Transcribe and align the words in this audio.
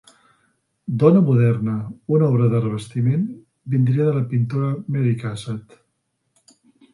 "Dona 1.01 1.19
moderna", 1.25 1.75
una 2.17 2.29
obra 2.35 2.47
de 2.53 2.61
revestiment, 2.63 3.27
vindria 3.75 4.09
de 4.09 4.15
la 4.17 4.25
pintora 4.33 4.71
Mary 4.97 5.13
Cassatt. 5.21 5.79